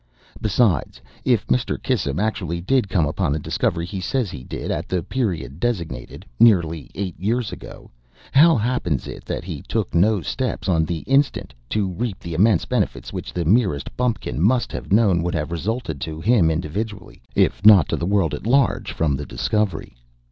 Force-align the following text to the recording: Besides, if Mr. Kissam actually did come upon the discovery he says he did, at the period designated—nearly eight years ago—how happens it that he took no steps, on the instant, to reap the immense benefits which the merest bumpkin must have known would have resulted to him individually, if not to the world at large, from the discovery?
Besides, 0.41 0.99
if 1.25 1.45
Mr. 1.45 1.77
Kissam 1.79 2.19
actually 2.19 2.59
did 2.59 2.89
come 2.89 3.05
upon 3.05 3.31
the 3.31 3.37
discovery 3.37 3.85
he 3.85 4.01
says 4.01 4.31
he 4.31 4.43
did, 4.43 4.71
at 4.71 4.89
the 4.89 5.03
period 5.03 5.59
designated—nearly 5.59 6.89
eight 6.95 7.19
years 7.19 7.51
ago—how 7.51 8.55
happens 8.55 9.05
it 9.07 9.25
that 9.25 9.43
he 9.43 9.61
took 9.61 9.93
no 9.93 10.19
steps, 10.23 10.67
on 10.67 10.85
the 10.85 11.01
instant, 11.01 11.53
to 11.69 11.87
reap 11.87 12.17
the 12.19 12.33
immense 12.33 12.65
benefits 12.65 13.13
which 13.13 13.31
the 13.31 13.45
merest 13.45 13.95
bumpkin 13.95 14.41
must 14.41 14.71
have 14.71 14.91
known 14.91 15.21
would 15.21 15.35
have 15.35 15.51
resulted 15.51 16.01
to 16.01 16.19
him 16.19 16.49
individually, 16.49 17.21
if 17.35 17.63
not 17.63 17.87
to 17.87 17.95
the 17.95 18.07
world 18.07 18.33
at 18.33 18.47
large, 18.47 18.91
from 18.93 19.15
the 19.15 19.25
discovery? 19.27 19.95